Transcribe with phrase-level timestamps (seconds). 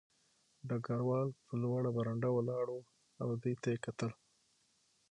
[0.67, 2.77] ډګروال په لوړه برنډه ولاړ و
[3.21, 4.11] او دوی ته یې کتل